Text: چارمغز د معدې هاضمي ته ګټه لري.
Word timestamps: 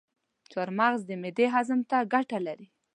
چارمغز 0.51 1.01
د 1.05 1.11
معدې 1.21 1.45
هاضمي 1.53 1.85
ته 1.89 1.97
ګټه 2.13 2.37
لري. 2.47 2.67